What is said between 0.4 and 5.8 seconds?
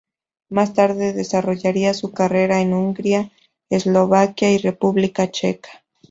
Más tarde, desarrollaría su carrera en Hungría, Eslovaquia y República Checa.